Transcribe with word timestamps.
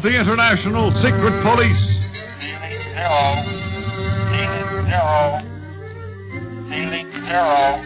of 0.00 0.04
the 0.04 0.18
International 0.18 0.90
Secret 1.02 1.42
Police. 1.42 1.76
Zero. 2.96 3.44
Zero. 4.88 5.42
Zero. 7.26 7.82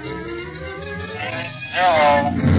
Zero. 1.75 2.54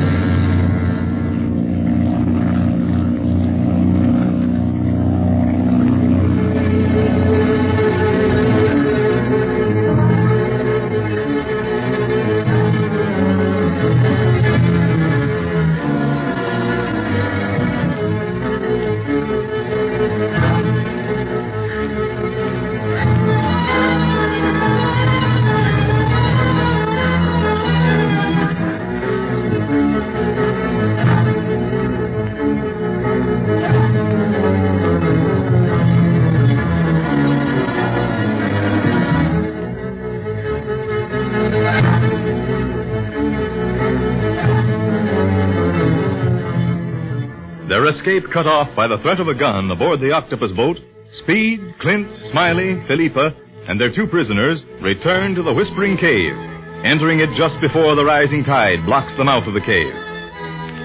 Escape 48.06 48.30
cut 48.32 48.46
off 48.46 48.70
by 48.76 48.88
the 48.88 49.00
threat 49.02 49.20
of 49.20 49.28
a 49.28 49.34
gun 49.34 49.72
aboard 49.72 50.00
the 50.00 50.12
octopus 50.14 50.52
boat, 50.52 50.78
Speed, 51.26 51.58
Clint, 51.82 52.06
Smiley, 52.30 52.78
Felipe, 52.86 53.18
and 53.66 53.82
their 53.82 53.90
two 53.90 54.06
prisoners 54.06 54.62
return 54.80 55.34
to 55.34 55.42
the 55.42 55.52
Whispering 55.52 55.98
Cave, 55.98 56.38
entering 56.86 57.18
it 57.18 57.34
just 57.34 57.58
before 57.66 57.96
the 57.96 58.06
rising 58.06 58.44
tide 58.44 58.86
blocks 58.86 59.18
the 59.18 59.24
mouth 59.24 59.48
of 59.48 59.56
the 59.56 59.66
cave. 59.66 59.90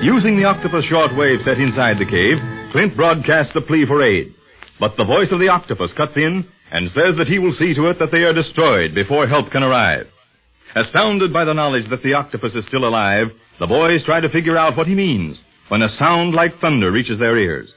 Using 0.00 0.40
the 0.40 0.48
octopus 0.48 0.88
shortwave 0.88 1.44
set 1.44 1.60
inside 1.60 2.00
the 2.00 2.08
cave, 2.08 2.40
Clint 2.72 2.96
broadcasts 2.96 3.52
a 3.54 3.60
plea 3.60 3.84
for 3.84 4.00
aid. 4.00 4.32
But 4.80 4.96
the 4.96 5.04
voice 5.04 5.28
of 5.30 5.40
the 5.40 5.52
octopus 5.52 5.92
cuts 5.92 6.16
in 6.16 6.48
and 6.72 6.90
says 6.90 7.20
that 7.20 7.28
he 7.28 7.38
will 7.38 7.52
see 7.52 7.74
to 7.74 7.92
it 7.92 7.98
that 7.98 8.16
they 8.16 8.24
are 8.24 8.32
destroyed 8.32 8.94
before 8.94 9.28
help 9.28 9.52
can 9.52 9.62
arrive. 9.62 10.08
Astounded 10.74 11.34
by 11.34 11.44
the 11.44 11.52
knowledge 11.52 11.90
that 11.90 12.02
the 12.02 12.14
octopus 12.14 12.54
is 12.54 12.64
still 12.64 12.88
alive, 12.88 13.28
the 13.58 13.66
boys 13.66 14.08
try 14.08 14.22
to 14.22 14.32
figure 14.32 14.56
out 14.56 14.74
what 14.74 14.86
he 14.86 14.94
means 14.94 15.36
when 15.70 15.82
a 15.82 15.88
sound 15.88 16.34
like 16.34 16.58
thunder 16.60 16.90
reaches 16.90 17.18
their 17.18 17.38
ears. 17.38 17.72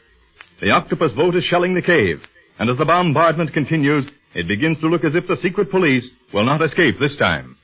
The 0.60 0.72
octopus 0.72 1.12
boat 1.12 1.36
is 1.36 1.44
shelling 1.44 1.76
the 1.76 1.82
cave, 1.82 2.22
and 2.58 2.70
as 2.70 2.78
the 2.78 2.86
bombardment 2.86 3.54
continues, 3.54 4.06
it 4.34 4.48
begins 4.48 4.80
to 4.80 4.88
look 4.88 5.04
as 5.04 5.14
if 5.14 5.28
the 5.28 5.38
secret 5.38 5.70
police 5.70 6.10
will 6.34 6.44
not 6.44 6.64
escape 6.64 6.96
this 7.00 7.16
time. 7.18 7.56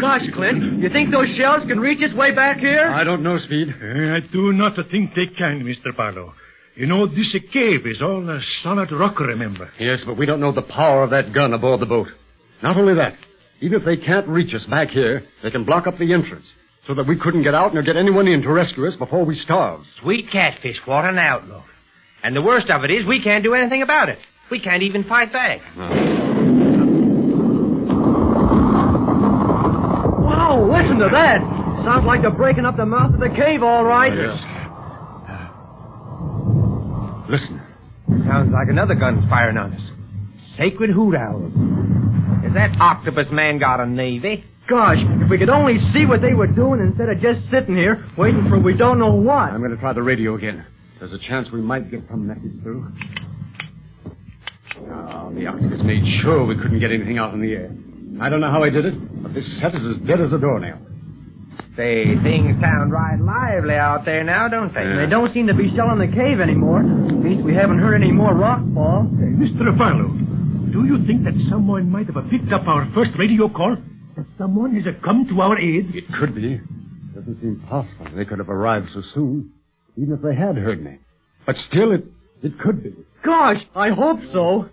Gosh, 0.00 0.22
Clint, 0.34 0.80
you 0.80 0.88
think 0.88 1.12
those 1.12 1.28
shells 1.36 1.62
can 1.68 1.78
reach 1.78 2.02
us 2.02 2.16
way 2.16 2.34
back 2.34 2.58
here? 2.58 2.90
I 2.90 3.04
don't 3.04 3.22
know, 3.22 3.38
Speed. 3.38 3.68
Uh, 3.68 4.16
I 4.16 4.20
do 4.32 4.52
not 4.52 4.74
think 4.90 5.14
they 5.14 5.26
can, 5.26 5.62
Mr. 5.62 5.96
Barlow. 5.96 6.34
You 6.74 6.86
know, 6.86 7.06
this 7.06 7.36
cave 7.52 7.86
is 7.86 8.00
all 8.02 8.28
a 8.28 8.40
solid 8.62 8.90
rock, 8.90 9.20
remember? 9.20 9.70
Yes, 9.78 10.02
but 10.04 10.16
we 10.16 10.26
don't 10.26 10.40
know 10.40 10.52
the 10.52 10.62
power 10.62 11.04
of 11.04 11.10
that 11.10 11.32
gun 11.32 11.52
aboard 11.52 11.80
the 11.80 11.86
boat. 11.86 12.08
Not 12.62 12.78
only 12.78 12.94
that, 12.94 13.14
even 13.60 13.78
if 13.78 13.84
they 13.84 13.98
can't 13.98 14.26
reach 14.26 14.54
us 14.54 14.64
back 14.64 14.88
here, 14.88 15.22
they 15.42 15.50
can 15.50 15.64
block 15.64 15.86
up 15.86 15.98
the 15.98 16.12
entrance 16.14 16.46
so 16.90 16.94
that 16.94 17.06
we 17.06 17.16
couldn't 17.16 17.44
get 17.44 17.54
out 17.54 17.72
nor 17.72 17.84
get 17.84 17.96
anyone 17.96 18.26
in 18.26 18.42
to 18.42 18.50
rescue 18.50 18.84
us 18.84 18.96
before 18.96 19.24
we 19.24 19.36
starve. 19.36 19.80
Sweet 20.02 20.28
catfish, 20.32 20.74
what 20.86 21.04
an 21.04 21.18
outlook. 21.18 21.62
And 22.24 22.34
the 22.34 22.42
worst 22.42 22.68
of 22.68 22.82
it 22.82 22.90
is 22.90 23.06
we 23.06 23.22
can't 23.22 23.44
do 23.44 23.54
anything 23.54 23.82
about 23.82 24.08
it. 24.08 24.18
We 24.50 24.58
can't 24.58 24.82
even 24.82 25.04
fight 25.04 25.32
back. 25.32 25.60
Wow, 30.18 30.66
listen 30.68 30.98
to 30.98 31.08
that. 31.12 31.40
Sounds 31.84 32.04
like 32.04 32.22
they're 32.22 32.32
breaking 32.32 32.64
up 32.64 32.76
the 32.76 32.86
mouth 32.86 33.14
of 33.14 33.20
the 33.20 33.28
cave, 33.36 33.62
all 33.62 33.84
right. 33.84 34.12
Listen. 37.30 37.62
Sounds 38.26 38.50
like 38.52 38.66
another 38.68 38.96
gun's 38.96 39.24
firing 39.30 39.56
on 39.56 39.74
us. 39.74 39.82
Sacred 40.58 40.90
hoot 40.90 41.14
owl. 41.14 41.46
Is 42.44 42.52
that 42.54 42.76
octopus 42.80 43.28
man 43.30 43.60
got 43.60 43.78
a 43.78 43.86
navy? 43.86 44.44
Gosh, 44.68 44.98
if 44.98 45.19
we 45.30 45.38
could 45.38 45.48
only 45.48 45.78
see 45.92 46.06
what 46.06 46.20
they 46.20 46.34
were 46.34 46.48
doing 46.48 46.80
instead 46.80 47.08
of 47.08 47.20
just 47.20 47.48
sitting 47.50 47.76
here 47.76 48.04
waiting 48.18 48.48
for 48.48 48.58
we 48.58 48.76
don't 48.76 48.98
know 48.98 49.14
what. 49.14 49.50
I'm 49.50 49.60
going 49.60 49.70
to 49.70 49.76
try 49.76 49.92
the 49.92 50.02
radio 50.02 50.34
again. 50.34 50.66
There's 50.98 51.12
a 51.12 51.18
chance 51.18 51.48
we 51.52 51.60
might 51.60 51.90
get 51.90 52.02
some 52.10 52.26
message 52.26 52.62
through. 52.62 52.92
Oh, 54.76 55.32
the 55.34 55.46
octopus 55.46 55.80
made 55.84 56.04
sure 56.20 56.44
we 56.44 56.56
couldn't 56.56 56.80
get 56.80 56.90
anything 56.90 57.18
out 57.18 57.32
in 57.32 57.40
the 57.40 57.52
air. 57.52 57.70
I 58.20 58.28
don't 58.28 58.40
know 58.40 58.50
how 58.50 58.64
he 58.64 58.70
did 58.70 58.86
it, 58.86 59.22
but 59.22 59.32
this 59.32 59.46
set 59.60 59.74
is 59.74 59.82
as 59.86 60.06
dead 60.06 60.20
as 60.20 60.32
a 60.32 60.38
doornail. 60.38 60.78
Say, 61.76 62.18
things 62.22 62.60
sound 62.60 62.90
right 62.92 63.18
lively 63.18 63.74
out 63.74 64.04
there 64.04 64.24
now, 64.24 64.48
don't 64.48 64.74
they? 64.74 64.82
Yeah. 64.82 65.04
They 65.04 65.06
don't 65.06 65.32
seem 65.32 65.46
to 65.46 65.54
be 65.54 65.70
shelling 65.76 65.98
the 65.98 66.14
cave 66.14 66.40
anymore. 66.40 66.80
At 66.80 67.22
least 67.22 67.42
we 67.44 67.54
haven't 67.54 67.78
heard 67.78 67.94
any 67.94 68.10
more 68.10 68.34
rock 68.34 68.60
fall. 68.74 69.06
Hey, 69.16 69.30
Mr. 69.38 69.76
Barlow, 69.78 70.08
do 70.08 70.84
you 70.84 71.06
think 71.06 71.24
that 71.24 71.34
someone 71.48 71.88
might 71.88 72.06
have 72.06 72.16
picked 72.30 72.52
up 72.52 72.66
our 72.66 72.90
first 72.94 73.12
radio 73.18 73.48
call? 73.48 73.76
That 74.20 74.26
someone 74.36 74.74
has 74.74 74.84
come 75.02 75.26
to 75.28 75.40
our 75.40 75.58
aid? 75.58 75.94
It 75.94 76.04
could 76.12 76.34
be. 76.34 76.54
It 76.54 77.14
Doesn't 77.14 77.40
seem 77.40 77.64
possible 77.66 78.06
they 78.14 78.26
could 78.26 78.38
have 78.38 78.50
arrived 78.50 78.88
so 78.92 79.00
soon, 79.14 79.52
even 79.96 80.12
if 80.12 80.20
they 80.20 80.34
had 80.34 80.58
heard 80.58 80.84
me. 80.84 80.98
But 81.46 81.56
still, 81.56 81.92
it 81.92 82.04
it 82.42 82.58
could 82.58 82.82
be. 82.82 82.94
Gosh, 83.24 83.64
I 83.74 83.88
hope 83.88 84.20
so. 84.30 84.68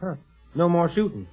Huh. 0.00 0.14
No 0.54 0.68
more 0.68 0.92
shooting. 0.94 1.26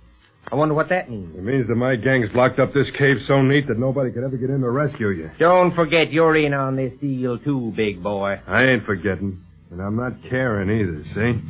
I 0.52 0.56
wonder 0.56 0.74
what 0.74 0.90
that 0.90 1.08
means. 1.08 1.36
It 1.38 1.44
means 1.44 1.68
that 1.68 1.76
my 1.76 1.96
gang's 1.96 2.30
blocked 2.30 2.58
up 2.58 2.74
this 2.74 2.90
cave 2.98 3.18
so 3.28 3.44
neat 3.44 3.68
that 3.68 3.78
nobody 3.78 4.10
could 4.12 4.24
ever 4.24 4.38
get 4.38 4.50
in 4.50 4.62
to 4.62 4.70
rescue 4.72 5.10
you. 5.10 5.30
Don't 5.38 5.76
forget 5.76 6.12
you're 6.12 6.36
in 6.36 6.56
on 6.56 6.76
this 6.76 6.94
deal 7.00 7.38
too, 7.38 7.74
big 7.76 8.02
boy. 8.02 8.42
I 8.48 8.66
ain't 8.66 8.86
forgetting. 8.88 9.40
And 9.70 9.80
I'm 9.80 9.96
not 9.96 10.14
caring 10.32 10.72
either, 10.72 11.04
see? 11.14 11.42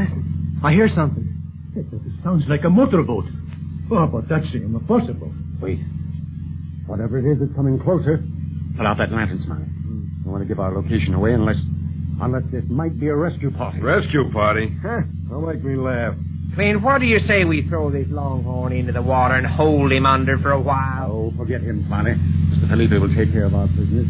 Listen, 0.00 0.60
I 0.62 0.72
hear 0.72 0.88
something. 0.88 1.34
It 1.74 1.86
sounds 2.22 2.44
like 2.48 2.62
a 2.64 2.70
motorboat. 2.70 3.24
Oh, 3.90 4.06
but 4.06 4.28
that's 4.28 4.52
impossible. 4.54 5.32
Wait. 5.60 5.80
Whatever 6.86 7.18
it 7.18 7.24
is, 7.30 7.42
it's 7.42 7.54
coming 7.54 7.78
closer. 7.80 8.22
Put 8.76 8.86
out 8.86 8.98
that 8.98 9.12
lantern, 9.12 9.42
Smiley. 9.44 9.64
Hmm. 9.64 10.22
Don't 10.24 10.32
want 10.32 10.42
to 10.42 10.48
give 10.48 10.60
our 10.60 10.72
location 10.74 11.14
away 11.14 11.32
unless 11.32 11.56
unless 12.20 12.42
this 12.50 12.64
might 12.68 12.98
be 12.98 13.08
a 13.08 13.14
rescue 13.16 13.50
party. 13.50 13.80
Rescue 13.80 14.30
party? 14.32 14.74
Huh? 14.82 15.02
Don't 15.28 15.46
make 15.46 15.62
me 15.62 15.76
laugh. 15.76 16.14
Clint, 16.54 16.82
what 16.82 17.00
do 17.00 17.06
you 17.06 17.20
say 17.20 17.44
we 17.44 17.66
throw 17.68 17.90
this 17.90 18.08
longhorn 18.08 18.72
into 18.72 18.92
the 18.92 19.02
water 19.02 19.34
and 19.34 19.46
hold 19.46 19.92
him 19.92 20.06
under 20.06 20.38
for 20.38 20.50
a 20.50 20.60
while? 20.60 21.12
Oh, 21.12 21.32
forget 21.36 21.60
him, 21.60 21.84
Smiley. 21.86 22.14
Mr. 22.14 22.68
Felipe 22.68 22.90
will 23.00 23.14
take 23.14 23.32
care 23.32 23.44
of 23.44 23.54
our 23.54 23.68
prisoners. 23.68 24.08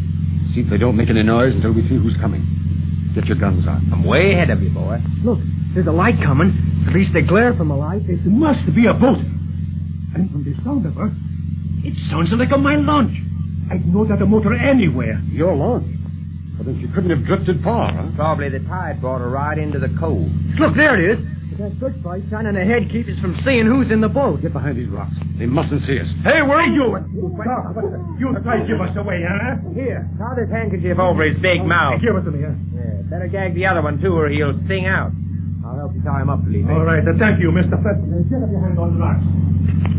See 0.55 0.61
if 0.61 0.71
they 0.71 0.79
don't 0.79 0.97
make 0.97 1.11
any 1.11 1.23
noise 1.23 1.55
until 1.55 1.75
we 1.75 1.83
see 1.83 1.97
who's 1.97 2.17
coming. 2.17 2.43
Get 3.15 3.27
your 3.27 3.37
guns 3.37 3.67
out. 3.67 3.83
I'm 3.93 4.05
way 4.05 4.33
ahead 4.33 4.51
of 4.51 4.63
you, 4.63 4.71
boy. 4.71 4.99
Look, 5.25 5.41
there's 5.75 5.87
a 5.87 5.93
light 5.93 6.17
coming. 6.23 6.55
At 6.87 6.95
least 6.95 7.13
the 7.13 7.23
glare 7.23 7.53
from 7.53 7.71
a 7.71 7.77
light. 7.77 8.03
It 8.09 8.25
must 8.25 8.65
be 8.75 8.87
a 8.87 8.95
boat. 8.95 9.19
And 10.15 10.31
from 10.31 10.45
the 10.45 10.55
sound 10.65 10.87
of 10.87 10.95
her, 10.95 11.11
it 11.85 11.95
sounds 12.11 12.33
like 12.33 12.51
a 12.53 12.59
mine 12.59 12.87
launch. 12.87 13.13
I'd 13.71 13.87
know 13.87 14.07
that 14.07 14.21
a 14.23 14.27
motor 14.27 14.55
anywhere. 14.55 15.21
Your 15.31 15.55
launch. 15.55 15.87
Well, 16.57 16.65
then 16.65 16.81
she 16.81 16.89
couldn't 16.93 17.11
have 17.11 17.25
drifted 17.25 17.63
far, 17.63 17.93
huh? 17.93 18.11
Probably 18.17 18.49
the 18.49 18.61
tide 18.67 19.01
brought 19.01 19.21
her 19.21 19.31
right 19.31 19.57
into 19.59 19.79
the 19.79 19.89
cove. 20.01 20.27
Look, 20.59 20.75
there 20.75 20.99
it 20.99 21.19
is. 21.19 21.19
That 21.59 21.75
searchlight 21.83 22.23
shining 22.31 22.55
ahead 22.55 22.87
keeps 22.91 23.11
us 23.11 23.19
from 23.19 23.35
seeing 23.45 23.67
who's 23.67 23.91
in 23.91 24.01
the 24.01 24.09
boat. 24.09 24.43
Get 24.43 24.53
behind 24.53 24.79
these 24.79 24.89
rocks. 24.89 25.11
They 25.39 25.47
mustn't 25.47 25.83
see 25.83 25.99
us. 25.99 26.07
Hey, 26.23 26.39
where 26.43 26.63
are 26.63 26.71
you? 26.71 26.95
Stop. 26.95 27.75
You 28.19 28.31
try 28.43 28.63
to 28.63 28.67
give 28.67 28.79
us 28.81 28.95
away, 28.97 29.27
huh? 29.27 29.59
Here, 29.75 30.07
tie 30.19 30.35
this 30.39 30.51
handkerchief 30.51 30.99
over 30.99 31.27
his 31.27 31.35
big 31.43 31.63
mouth. 31.67 31.99
Give 32.01 32.15
it 32.15 32.23
to 32.27 32.31
me, 32.31 32.43
huh? 32.47 32.55
Yeah, 32.75 33.03
better 33.11 33.27
gag 33.27 33.55
the 33.55 33.67
other 33.67 33.83
one, 33.83 34.01
too, 34.01 34.15
or 34.15 34.29
he'll 34.31 34.55
sting 34.67 34.87
out. 34.87 35.11
I'll 35.67 35.77
help 35.77 35.95
you 35.95 36.03
tie 36.03 36.23
him 36.23 36.31
up, 36.31 36.43
Felipe. 36.47 36.67
All 36.71 36.85
right, 36.87 37.03
uh, 37.03 37.19
thank 37.19 37.41
you, 37.43 37.51
Mr. 37.51 37.75
Fett. 37.83 37.99
Uh, 38.07 38.23
Get 38.31 38.39
up 38.43 38.51
your 38.55 38.63
hand 38.63 38.79
on 38.79 38.95
the 38.95 39.01
rocks. 39.03 39.98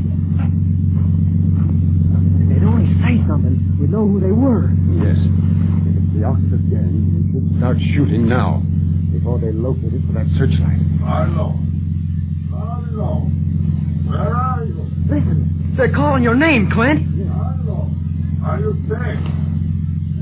Something, 3.29 3.77
we'd 3.79 3.91
know 3.91 4.07
who 4.07 4.19
they 4.19 4.31
were. 4.33 4.73
Yes. 5.05 5.21
If 5.21 5.93
it's 6.01 6.13
the 6.17 6.23
octopus 6.25 6.65
gang, 6.65 7.29
we 7.29 7.29
should 7.29 7.57
start 7.61 7.77
shooting 7.93 8.27
now 8.27 8.63
before 9.13 9.37
they 9.37 9.51
locate 9.53 9.93
us 9.93 10.01
with 10.01 10.15
that 10.17 10.25
searchlight. 10.37 10.81
Barlow. 10.99 11.53
Barlow. 12.49 13.29
Where 14.09 14.33
are 14.35 14.65
you? 14.65 14.81
Listen, 15.05 15.73
they're 15.77 15.93
calling 15.93 16.23
your 16.23 16.33
name, 16.33 16.71
Clint. 16.73 17.05
Barlow. 17.29 17.93
Are 18.43 18.59
you 18.59 18.73
safe? 18.89 19.21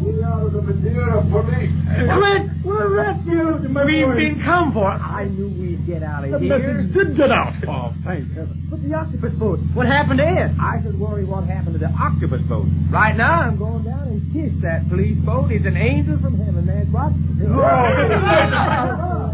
We 0.03 0.21
are 0.23 0.49
the 0.49 0.61
Madeira 0.61 1.21
police. 1.31 1.71
Clint, 2.11 2.65
we're 2.65 2.89
rescued. 2.93 3.61
We've 3.73 4.15
been 4.19 4.41
come 4.43 4.73
for. 4.73 4.91
I 4.91 5.25
knew 5.31 5.47
we'd 5.47 5.56
get 5.87 6.03
out 6.03 6.23
of 6.25 6.31
The 6.31 6.39
here. 6.39 6.59
message 6.59 6.93
did 6.93 7.17
get 7.17 7.31
out. 7.31 7.53
Oh, 7.67 7.93
thank 8.03 8.27
heaven. 8.35 8.67
with 8.69 8.83
the 8.87 8.93
octopus 8.93 9.33
boat? 9.39 9.59
What 9.73 9.87
happened 9.87 10.19
to 10.19 10.27
it? 10.27 10.51
I 10.59 10.83
should 10.83 10.99
worry 10.99 11.23
what 11.25 11.45
happened 11.45 11.73
to 11.73 11.79
the 11.79 11.89
octopus 11.95 12.41
boat. 12.47 12.67
Right 12.91 13.15
now, 13.15 13.41
I'm 13.47 13.57
going 13.57 13.83
down 13.83 14.07
and 14.07 14.21
kiss 14.35 14.51
that 14.61 14.87
police 14.89 15.17
boat. 15.25 15.49
He's 15.49 15.65
an 15.65 15.77
angel 15.77 16.19
from 16.19 16.37
heaven. 16.37 16.67
That's 16.67 16.89
what. 16.91 17.13
Oh. 17.49 19.23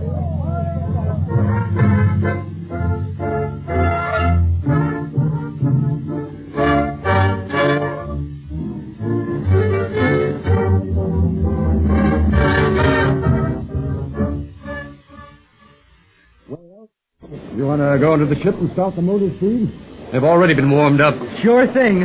You 17.63 17.71
want 17.71 17.79
to 17.79 17.95
go 17.95 18.11
into 18.11 18.27
the 18.27 18.35
ship 18.43 18.59
and 18.59 18.67
start 18.75 18.99
the 18.99 19.01
motor 19.01 19.31
speed? 19.39 19.71
They've 20.11 20.27
already 20.27 20.51
been 20.51 20.67
warmed 20.67 20.99
up. 20.99 21.15
Sure 21.39 21.63
thing. 21.71 22.03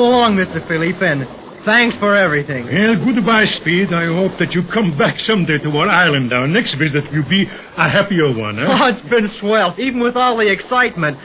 So 0.00 0.08
long, 0.08 0.32
Mr. 0.32 0.64
Felipe, 0.64 1.04
and 1.04 1.28
thanks 1.68 1.92
for 2.00 2.16
everything. 2.16 2.64
Well, 2.64 2.96
goodbye, 2.96 3.44
Speed. 3.60 3.92
I 3.92 4.08
hope 4.08 4.40
that 4.40 4.56
you 4.56 4.64
come 4.72 4.96
back 4.96 5.20
someday 5.28 5.60
to 5.60 5.68
our 5.76 5.92
island. 5.92 6.32
Our 6.32 6.48
next 6.48 6.72
visit 6.80 7.04
will 7.12 7.28
be 7.28 7.44
a 7.44 7.84
happier 7.84 8.32
one, 8.32 8.56
huh? 8.56 8.64
Eh? 8.64 8.72
Oh, 8.80 8.88
it's 8.88 9.04
been 9.12 9.28
swell, 9.44 9.76
even 9.76 10.00
with 10.00 10.16
all 10.16 10.40
the 10.40 10.48
excitement. 10.48 11.20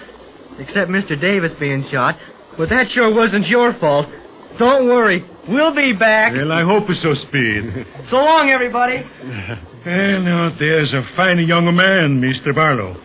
Except 0.59 0.91
Mr. 0.91 1.15
Davis 1.15 1.55
being 1.55 1.87
shot. 1.87 2.19
But 2.59 2.67
that 2.67 2.91
sure 2.91 3.15
wasn't 3.15 3.47
your 3.47 3.71
fault. 3.79 4.11
Don't 4.59 4.91
worry. 4.91 5.23
We'll 5.47 5.71
be 5.73 5.95
back. 5.95 6.35
Well, 6.35 6.51
I 6.51 6.67
hope 6.67 6.91
so, 6.99 7.15
Speed. 7.15 7.87
So 8.11 8.19
long, 8.19 8.51
everybody. 8.51 9.07
well, 9.87 10.19
now, 10.19 10.51
there's 10.59 10.91
a 10.91 11.07
fine 11.15 11.39
young 11.47 11.71
man, 11.71 12.19
Mr. 12.19 12.51
Barlow. 12.51 12.99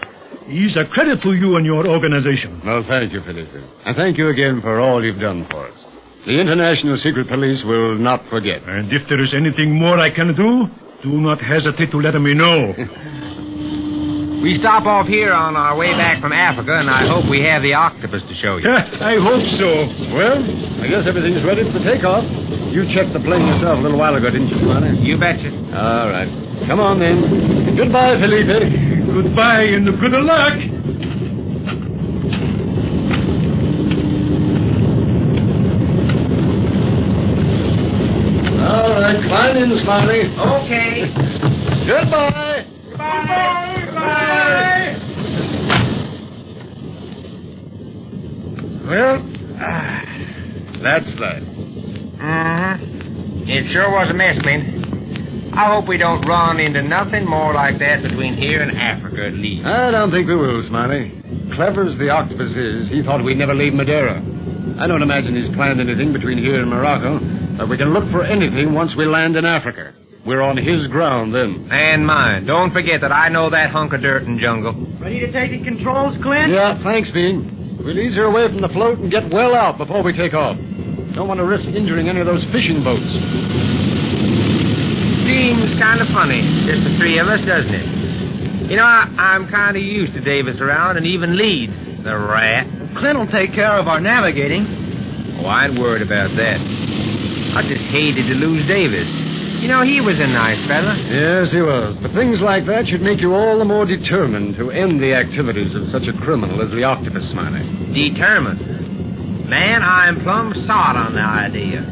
He's 0.48 0.76
a 0.76 0.88
credit 0.88 1.20
to 1.22 1.32
you 1.34 1.56
and 1.56 1.66
your 1.66 1.86
organization. 1.86 2.60
Well, 2.64 2.82
thank 2.88 3.12
you, 3.12 3.20
Felipe. 3.20 3.52
And 3.84 3.96
thank 3.96 4.16
you 4.16 4.28
again 4.28 4.60
for 4.62 4.80
all 4.80 5.04
you've 5.04 5.20
done 5.20 5.46
for 5.50 5.68
us. 5.68 5.76
The 6.24 6.40
International 6.40 6.96
Secret 6.96 7.28
Police 7.28 7.62
will 7.66 7.96
not 7.96 8.24
forget. 8.28 8.62
And 8.64 8.92
if 8.92 9.06
there 9.08 9.20
is 9.22 9.34
anything 9.36 9.78
more 9.78 9.98
I 9.98 10.08
can 10.08 10.34
do, 10.34 10.66
do 11.04 11.16
not 11.20 11.40
hesitate 11.40 11.90
to 11.92 11.98
let 11.98 12.18
me 12.20 12.34
know. 12.34 12.72
We 14.38 14.54
stop 14.54 14.86
off 14.86 15.10
here 15.10 15.34
on 15.34 15.58
our 15.58 15.74
way 15.74 15.90
back 15.98 16.22
from 16.22 16.30
Africa, 16.30 16.70
and 16.78 16.86
I 16.86 17.10
hope 17.10 17.26
we 17.26 17.42
have 17.42 17.58
the 17.58 17.74
octopus 17.74 18.22
to 18.22 18.34
show 18.38 18.62
you. 18.62 18.70
I 18.70 19.18
hope 19.18 19.42
so. 19.58 19.66
Well, 20.14 20.38
I 20.78 20.86
guess 20.86 21.10
everything's 21.10 21.42
ready 21.42 21.66
for 21.66 21.82
takeoff. 21.82 22.22
You 22.70 22.86
checked 22.94 23.10
the 23.10 23.18
plane 23.18 23.50
yourself 23.50 23.78
a 23.78 23.82
little 23.82 23.98
while 23.98 24.14
ago, 24.14 24.30
didn't 24.30 24.46
you, 24.46 24.62
Smarty? 24.62 24.94
You 25.02 25.18
betcha. 25.18 25.50
All 25.74 26.06
right. 26.06 26.30
Come 26.70 26.78
on, 26.78 27.02
then. 27.02 27.74
Goodbye, 27.74 28.14
Felipe. 28.22 28.97
Goodbye 29.12 29.62
and 29.62 29.87
good 29.87 30.12
luck. 30.12 30.52
All 38.69 38.90
right, 39.00 39.20
climb 39.26 39.56
in, 39.56 39.72
Smiley. 39.82 40.28
Okay. 40.38 41.08
Goodbye. 41.87 42.66
Bye. 42.99 43.87
Bye. 43.94 44.49
Well, 48.87 49.16
ah, 49.58 50.02
that's 50.82 51.14
that. 51.16 51.43
Mm-hmm. 52.20 53.49
It 53.49 53.72
sure 53.72 53.90
was 53.90 54.11
a 54.11 54.14
mess, 54.14 54.37
man. 54.44 54.77
I 55.58 55.75
hope 55.75 55.88
we 55.88 55.99
don't 55.99 56.22
run 56.22 56.60
into 56.60 56.82
nothing 56.82 57.26
more 57.26 57.52
like 57.52 57.81
that 57.81 58.00
between 58.06 58.38
here 58.38 58.62
and 58.62 58.78
Africa, 58.78 59.26
at 59.26 59.34
least. 59.34 59.66
I 59.66 59.90
don't 59.90 60.12
think 60.12 60.28
we 60.28 60.37
will, 60.37 60.62
Smiley. 60.62 61.10
Clever 61.58 61.82
as 61.82 61.99
the 61.99 62.10
octopus 62.10 62.55
is, 62.55 62.87
he 62.88 63.02
thought 63.02 63.25
we'd 63.25 63.43
never 63.43 63.58
leave 63.58 63.75
Madeira. 63.75 64.22
I 64.78 64.87
don't 64.87 65.02
imagine 65.02 65.34
he's 65.34 65.50
planned 65.58 65.81
anything 65.81 66.12
between 66.12 66.38
here 66.38 66.62
and 66.62 66.70
Morocco, 66.70 67.19
but 67.58 67.69
we 67.69 67.76
can 67.76 67.90
look 67.93 68.06
for 68.14 68.22
anything 68.22 68.72
once 68.72 68.94
we 68.96 69.05
land 69.06 69.34
in 69.34 69.44
Africa. 69.44 69.94
We're 70.25 70.43
on 70.43 70.56
his 70.58 70.87
ground 70.94 71.34
then. 71.34 71.66
And 71.72 72.06
mine. 72.06 72.46
Don't 72.46 72.70
forget 72.70 73.00
that 73.00 73.11
I 73.11 73.28
know 73.28 73.50
that 73.50 73.70
hunk 73.72 73.93
of 73.94 74.00
dirt 74.00 74.22
and 74.31 74.38
jungle. 74.38 74.78
Ready 75.02 75.19
to 75.26 75.32
take 75.32 75.50
the 75.50 75.64
controls, 75.64 76.14
Clint? 76.22 76.54
Yeah, 76.54 76.78
thanks, 76.84 77.11
Bean. 77.11 77.82
We'll 77.82 77.99
ease 77.99 78.14
her 78.14 78.31
away 78.31 78.46
from 78.46 78.61
the 78.61 78.69
float 78.69 78.99
and 78.99 79.11
get 79.11 79.26
well 79.32 79.56
out 79.56 79.76
before 79.76 80.04
we 80.04 80.14
take 80.14 80.34
off. 80.34 80.56
Don't 81.16 81.26
want 81.26 81.38
to 81.38 81.46
risk 81.46 81.66
injuring 81.66 82.08
any 82.08 82.20
of 82.20 82.26
those 82.26 82.46
fishing 82.52 82.84
boats. 82.84 83.11
Seems 85.28 85.76
kind 85.76 86.00
of 86.00 86.08
funny, 86.08 86.40
just 86.64 86.88
the 86.88 86.96
three 86.96 87.20
of 87.20 87.28
us, 87.28 87.44
doesn't 87.44 87.75
it? 87.75 88.72
You 88.72 88.76
know, 88.80 88.88
I, 88.88 89.36
I'm 89.36 89.44
kind 89.52 89.76
of 89.76 89.82
used 89.82 90.16
to 90.16 90.25
Davis 90.25 90.56
around 90.56 90.96
and 90.96 91.04
even 91.04 91.36
leads. 91.36 91.76
The 92.00 92.16
rat. 92.16 92.64
Clint 92.96 93.19
will 93.20 93.28
take 93.28 93.52
care 93.52 93.76
of 93.76 93.88
our 93.88 94.00
navigating. 94.00 94.64
Oh, 95.40 95.44
I 95.44 95.69
ain't 95.69 95.78
worried 95.78 96.00
about 96.00 96.32
that. 96.32 96.58
I 97.56 97.60
just 97.60 97.84
hated 97.92 98.25
to 98.28 98.36
lose 98.40 98.64
Davis. 98.69 99.08
You 99.60 99.69
know, 99.69 99.84
he 99.84 100.00
was 100.00 100.16
a 100.16 100.26
nice 100.26 100.64
fella. 100.64 100.96
Yes, 100.96 101.52
he 101.52 101.60
was. 101.60 101.98
But 102.00 102.16
things 102.16 102.40
like 102.40 102.64
that 102.64 102.86
should 102.86 103.02
make 103.02 103.20
you 103.20 103.34
all 103.34 103.58
the 103.58 103.69
more 103.69 103.84
determined 103.84 104.56
to 104.56 104.70
end 104.70 104.96
the 105.02 105.12
activities 105.12 105.75
of 105.75 105.92
such 105.92 106.08
a 106.08 106.16
criminal 106.25 106.62
as 106.64 106.70
the 106.72 106.84
octopus, 106.84 107.28
Smiley. 107.28 107.66
Determined. 107.92 109.48
Man, 109.48 109.82
I'm 109.82 110.22
plumb 110.22 110.54
sot 110.64 110.96
on 110.96 111.12
the 111.12 111.25
idea. 111.25 111.84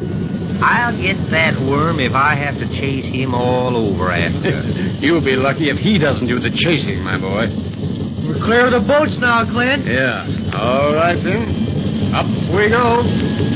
I'll 0.62 0.96
get 0.96 1.16
that 1.30 1.60
worm 1.60 2.00
if 2.00 2.12
I 2.12 2.34
have 2.36 2.54
to 2.56 2.66
chase 2.80 3.04
him 3.12 3.34
all 3.34 3.76
over 3.76 4.10
Africa. 4.10 4.98
You'll 5.00 5.24
be 5.24 5.36
lucky 5.36 5.68
if 5.70 5.78
he 5.78 5.98
doesn't 5.98 6.26
do 6.26 6.40
the 6.40 6.50
chasing, 6.50 7.02
my 7.02 7.18
boy. 7.18 7.48
We're 8.26 8.42
clear 8.42 8.66
of 8.66 8.72
the 8.72 8.86
boats 8.86 9.16
now, 9.20 9.44
Clint. 9.50 9.86
Yeah. 9.86 10.58
All 10.58 10.94
right, 10.94 11.22
then. 11.22 12.12
Up 12.14 12.26
we 12.54 12.68
go. 12.70 13.55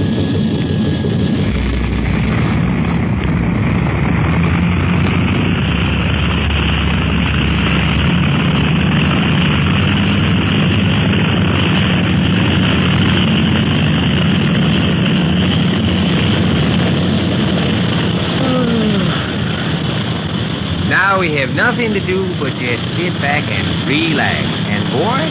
To 22.00 22.06
do 22.08 22.32
but 22.40 22.56
just 22.56 22.82
sit 22.96 23.12
back 23.20 23.44
and 23.44 23.84
relax. 23.84 24.44
And 24.44 24.82
boy, 24.96 25.22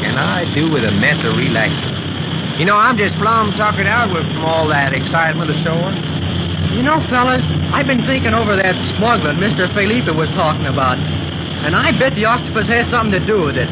can 0.00 0.16
I 0.16 0.48
do 0.56 0.72
with 0.72 0.84
a 0.88 0.94
mess 0.96 1.20
of 1.26 1.36
relaxing. 1.36 1.98
You 2.58 2.66
know, 2.66 2.74
I'm 2.74 2.98
just 2.98 3.14
plumb 3.20 3.54
tuckered 3.54 3.86
out 3.86 4.10
with 4.10 4.26
from 4.34 4.42
all 4.42 4.66
that 4.72 4.90
excitement 4.90 5.52
ashore. 5.52 5.94
You 6.74 6.82
know, 6.82 6.98
fellas, 7.06 7.42
I've 7.70 7.86
been 7.86 8.02
thinking 8.02 8.34
over 8.34 8.58
that 8.58 8.74
smuggling 8.98 9.38
Mr. 9.38 9.70
Felipe 9.74 10.10
was 10.10 10.30
talking 10.34 10.66
about. 10.66 10.98
And 10.98 11.74
I 11.74 11.90
bet 11.94 12.14
the 12.14 12.26
octopus 12.26 12.66
has 12.70 12.86
something 12.90 13.18
to 13.18 13.24
do 13.26 13.46
with 13.50 13.58
it. 13.58 13.70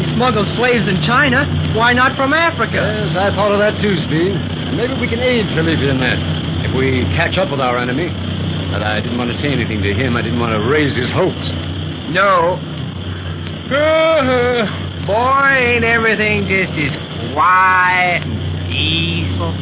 He 0.00 0.04
smuggles 0.16 0.48
slaves 0.56 0.88
in 0.88 1.00
China. 1.04 1.44
Why 1.76 1.92
not 1.92 2.16
from 2.16 2.32
Africa? 2.32 2.80
Yes, 2.80 3.16
I 3.16 3.32
thought 3.32 3.52
of 3.52 3.60
that 3.60 3.80
too, 3.80 3.96
Speed. 4.00 4.32
Maybe 4.76 4.96
we 4.96 5.08
can 5.08 5.20
aid 5.20 5.48
Felipe 5.52 5.84
in 5.84 6.00
that. 6.00 6.16
If 6.68 6.72
we 6.76 7.04
catch 7.16 7.36
up 7.36 7.52
with 7.52 7.60
our 7.60 7.76
enemy. 7.76 8.08
But 8.72 8.84
I 8.84 9.00
didn't 9.00 9.16
want 9.16 9.32
to 9.32 9.38
say 9.38 9.48
anything 9.48 9.80
to 9.80 9.92
him. 9.96 10.16
I 10.16 10.22
didn't 10.22 10.40
want 10.40 10.52
to 10.52 10.62
raise 10.68 10.96
his 10.96 11.12
hopes. 11.12 11.48
No. 12.08 12.56
Boy, 15.06 15.48
ain't 15.56 15.84
everything 15.84 16.48
just 16.48 16.72
as 16.72 16.96
quiet 17.32 18.24
and 18.24 18.64
peaceful. 18.68 19.52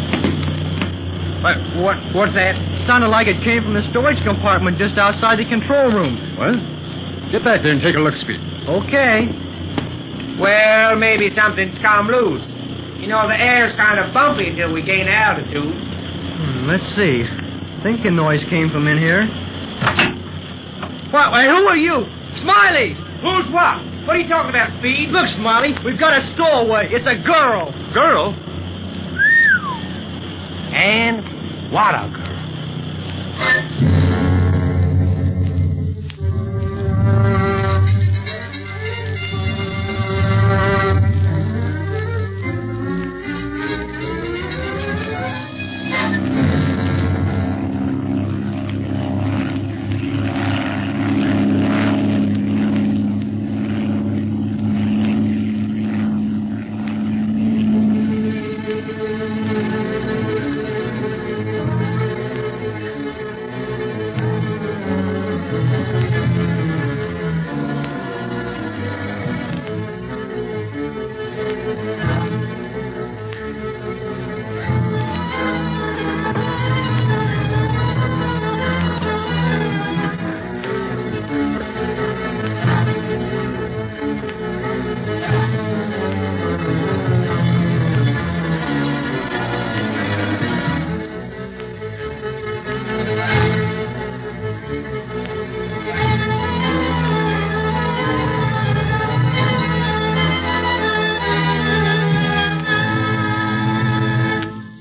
What, 1.42 1.56
what, 1.78 1.96
what's 2.14 2.34
that? 2.34 2.54
Sounded 2.86 3.08
like 3.08 3.26
it 3.26 3.42
came 3.42 3.62
from 3.62 3.74
the 3.74 3.82
storage 3.90 4.22
compartment 4.22 4.78
just 4.78 4.98
outside 4.98 5.38
the 5.38 5.44
control 5.46 5.90
room. 5.90 6.14
What? 6.38 6.54
Get 7.30 7.42
back 7.42 7.62
there 7.62 7.72
and 7.74 7.82
take 7.82 7.94
a 7.94 8.02
look, 8.02 8.14
Speed. 8.14 8.38
Okay. 8.66 9.26
Well, 10.38 10.96
maybe 10.96 11.30
something's 11.34 11.78
come 11.82 12.08
loose. 12.08 12.46
You 13.02 13.08
know, 13.10 13.26
the 13.28 13.38
air's 13.38 13.74
kind 13.74 13.98
of 13.98 14.14
bumpy 14.14 14.48
until 14.50 14.72
we 14.72 14.82
gain 14.82 15.06
altitude. 15.06 15.74
Hmm, 15.74 16.66
let's 16.66 16.86
see. 16.94 17.26
Thinking 17.82 18.16
noise 18.16 18.42
came 18.50 18.70
from 18.70 18.86
in 18.86 18.98
here. 18.98 19.26
What? 21.10 21.32
Wait, 21.32 21.46
who 21.46 21.66
are 21.66 21.76
you? 21.76 22.15
Smiley! 22.42 22.94
Who's 23.22 23.48
what? 23.52 23.80
What 24.06 24.16
are 24.16 24.20
you 24.20 24.28
talking 24.28 24.50
about, 24.50 24.78
Speed? 24.78 25.08
Look, 25.10 25.26
Smiley, 25.36 25.74
we've 25.84 25.98
got 25.98 26.12
a 26.12 26.20
stowaway. 26.34 26.88
It's 26.90 27.06
a 27.06 27.16
girl. 27.26 27.72
Girl? 27.92 28.34
And 30.74 31.72
what 31.72 31.94
a 31.94 32.08
girl. 32.14 34.05